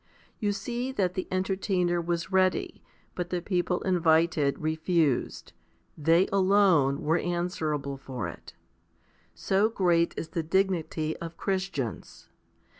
l 0.01 0.07
You 0.39 0.51
see 0.51 0.91
that 0.93 1.13
the 1.13 1.27
entertainer 1.29 2.01
was 2.01 2.31
ready, 2.31 2.81
but 3.13 3.29
the 3.29 3.39
people 3.39 3.81
invited 3.83 4.57
refused. 4.57 5.53
They 5.95 6.25
alone 6.33 7.03
were 7.03 7.19
answerable 7.19 7.97
for 7.97 8.27
it. 8.27 8.53
So 9.35 9.69
great 9.69 10.15
is 10.17 10.29
the 10.29 10.41
dignity 10.41 11.15
of 11.17 11.37
Christians. 11.37 12.29